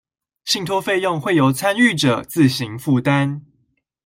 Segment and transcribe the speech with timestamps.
[0.45, 3.41] 信託費用會由參與者自行負擔